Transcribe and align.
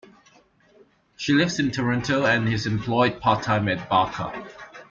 She 1.15 1.31
lives 1.31 1.59
in 1.59 1.69
Toronto 1.69 2.25
and 2.25 2.49
is 2.51 2.65
employed 2.65 3.21
part-time 3.21 3.67
at 3.69 3.87
Bakka. 3.87 4.49